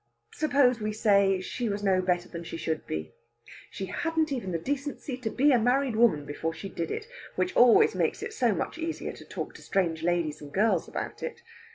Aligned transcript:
Suppose 0.33 0.79
we 0.81 0.93
say 0.93 1.39
she 1.41 1.69
was 1.69 1.83
no 1.83 2.01
better 2.01 2.27
than 2.27 2.43
she 2.43 2.57
should 2.57 2.87
be. 2.87 3.13
She 3.69 3.85
hadn't 3.85 4.31
even 4.31 4.51
the 4.51 4.57
decency 4.57 5.15
to 5.17 5.29
be 5.29 5.51
a 5.51 5.59
married 5.59 5.95
woman 5.95 6.25
before 6.25 6.55
she 6.55 6.69
did 6.69 6.89
it, 6.89 7.07
which 7.35 7.55
always 7.55 7.93
makes 7.93 8.23
it 8.23 8.33
so 8.33 8.51
much 8.51 8.79
easier 8.79 9.13
to 9.13 9.23
talk 9.25 9.53
to 9.53 9.61
strange 9.61 10.01
ladies 10.01 10.41
and 10.41 10.51
girls 10.51 10.87
about 10.87 11.21
it. 11.21 11.43